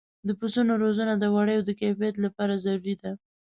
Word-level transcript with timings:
د 0.27 0.29
پسونو 0.39 0.73
روزنه 0.83 1.13
د 1.17 1.25
وړیو 1.35 1.61
د 1.65 1.71
کیفیت 1.81 2.15
لپاره 2.25 2.53
ضروري 2.65 2.95
ده. 3.01 3.11